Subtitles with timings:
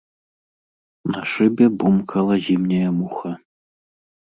[1.15, 3.31] На шыбе бумкала зімняя муха.